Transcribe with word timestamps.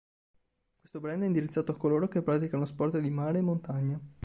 Questo 0.79 0.99
brand 0.99 1.21
è 1.21 1.25
indirizzato 1.27 1.71
a 1.73 1.77
coloro 1.77 2.07
che 2.07 2.23
praticano 2.23 2.65
sport 2.65 2.97
di 2.97 3.11
mare 3.11 3.37
e 3.37 3.41
montagna. 3.43 4.01